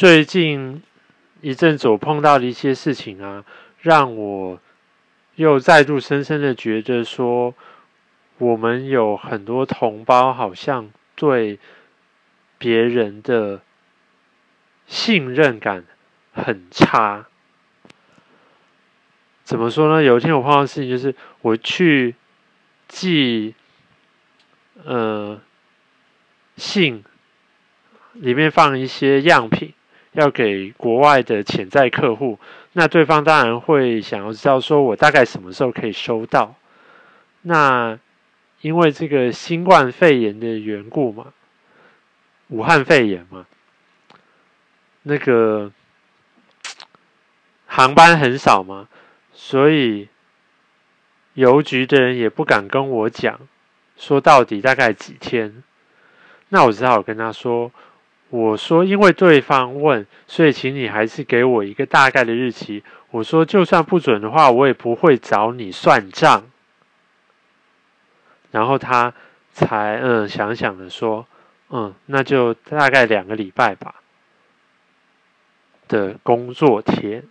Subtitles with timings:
[0.00, 0.82] 最近
[1.42, 3.44] 一阵子我碰到的一些事情啊，
[3.80, 4.58] 让我
[5.34, 7.54] 又再度深深的觉得说，
[8.38, 11.58] 我们有很多同胞好像对
[12.56, 13.60] 别人的
[14.86, 15.84] 信任感
[16.32, 17.26] 很差。
[19.44, 20.02] 怎么说呢？
[20.02, 22.14] 有一天我碰到事情，就是我去
[22.88, 23.54] 寄
[24.82, 25.38] 呃
[26.56, 27.04] 信，
[28.14, 29.74] 里面放一些样品。
[30.12, 32.38] 要给国外的潜在客户，
[32.72, 36.56] 那对方当然会想要知道，说我大概什么时候可以收到？
[37.42, 37.98] 那
[38.60, 41.26] 因为这个新冠肺炎的缘故嘛，
[42.48, 43.46] 武汉肺炎嘛，
[45.04, 45.70] 那个
[47.66, 48.88] 航班很少嘛，
[49.32, 50.08] 所以
[51.34, 53.38] 邮局的人也不敢跟我讲，
[53.96, 55.62] 说到底大概几天，
[56.48, 57.70] 那我只好跟他说。
[58.30, 62.84] 我说，因为对方问，所以请你还是给我一个大概的日期。
[63.10, 66.44] 我说，就算不准的话，我也不会找你算账。
[68.52, 69.12] 然后他
[69.52, 71.26] 才嗯想想的说，
[71.70, 73.96] 嗯，那就大概两个礼拜吧
[75.88, 77.24] 的工作天，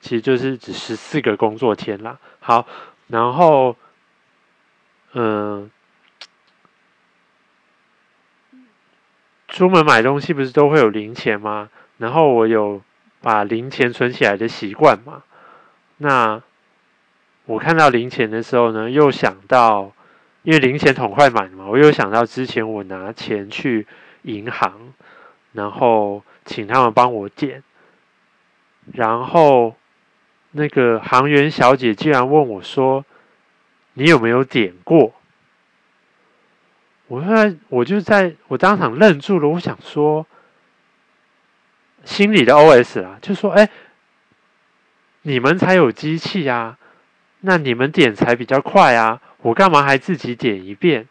[0.00, 2.18] 其实就是只十四个工作天啦。
[2.38, 2.66] 好，
[3.08, 3.76] 然后
[5.14, 5.68] 嗯。
[9.54, 11.70] 出门买东西不是都会有零钱吗？
[11.98, 12.82] 然后我有
[13.22, 15.22] 把零钱存起来的习惯嘛。
[15.98, 16.42] 那
[17.46, 19.92] 我看到零钱的时候呢，又想到，
[20.42, 23.86] 因为零钱桶快满嘛，我又想到之前我拿钱去
[24.22, 24.92] 银行，
[25.52, 27.62] 然后请他们帮我点，
[28.92, 29.76] 然后
[30.50, 33.04] 那个行员小姐竟然问我说
[33.94, 35.12] ：“你有没有点过？”
[37.06, 40.26] 我后来我就在我当场愣住了，我想说，
[42.02, 43.00] 心里的 O.S.
[43.00, 43.68] 啊，就说：“哎，
[45.22, 46.78] 你们才有机器啊，
[47.40, 51.06] 那你们点才比较快啊，我干嘛还自己点一遍？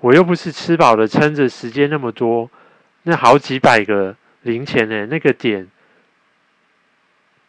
[0.00, 2.50] 我又不是吃饱了撑着，时间那么多，
[3.04, 5.66] 那好几百个零钱呢，那个点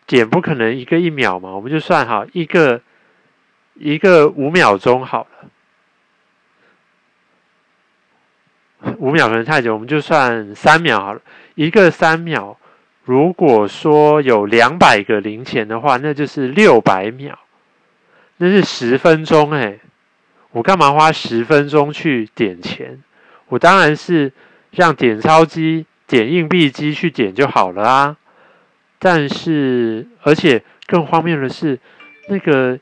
[0.06, 2.82] 点不可能一个一秒嘛，我们就算好一个
[3.74, 5.50] 一个五秒钟好了。”
[8.98, 11.22] 五秒可能太久，我们就算三秒好了。
[11.56, 12.58] 一个三秒，
[13.04, 17.38] 如果说有两百个零钱的话，那就是六百秒，
[18.38, 19.80] 那是十分钟哎。
[20.52, 23.04] 我干嘛花十分钟去点钱？
[23.50, 24.32] 我当然是
[24.72, 28.18] 让点钞机、点硬币机去点就好了啊。
[28.98, 31.78] 但是，而且更荒谬的是，
[32.30, 32.80] 那个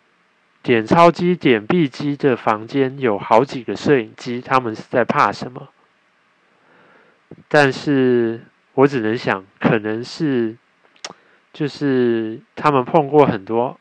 [0.63, 5.67] 点钞机、点币机的房间有好几个摄影机，他们是在怕什么？
[7.47, 8.41] 但是
[8.73, 10.55] 我只能想，可能是
[11.51, 13.79] 就是他们碰过很多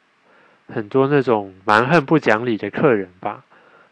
[0.66, 3.44] 很多那种蛮横不讲理的客人吧，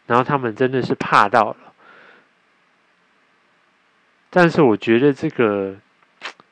[0.07, 1.57] 然后他们真的是怕到了。
[4.29, 5.75] 但是我觉得这个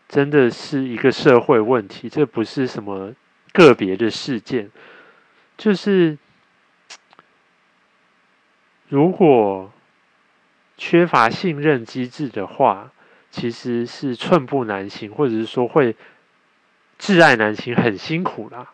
[0.07, 3.13] 真的是一个社会问题，这不是什么
[3.51, 4.69] 个别的事件，
[5.57, 6.17] 就是
[8.89, 9.71] 如果。
[10.83, 12.91] 缺乏信任机制的话，
[13.29, 15.95] 其实是寸步难行，或者是说会
[16.97, 18.73] 挚爱难行，很辛苦啦。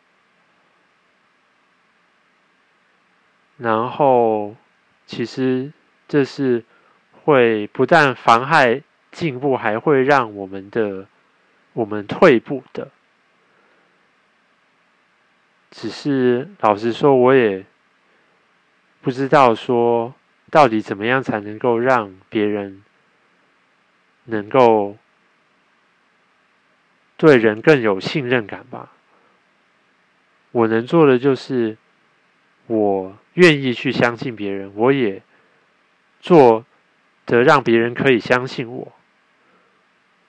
[3.58, 4.56] 然后，
[5.06, 5.74] 其实
[6.08, 6.64] 这是
[7.26, 8.82] 会不但妨害
[9.12, 11.08] 进步，还会让我们的
[11.74, 12.90] 我们退步的。
[15.72, 17.66] 只是老实说，我也
[19.02, 20.14] 不知道说。
[20.50, 22.84] 到底怎么样才能够让别人
[24.26, 24.98] 能够
[27.18, 28.92] 对人更有信任感吧？
[30.52, 31.78] 我能做的就是，
[32.68, 35.22] 我愿意去相信别人，我也
[36.20, 36.66] 做
[37.26, 38.94] 的让别人可以相信我。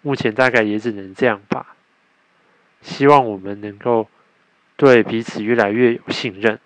[0.02, 1.76] 目前大概也只能这样吧。
[2.80, 4.08] 希望我们能够
[4.76, 6.60] 对彼此越来越有信任。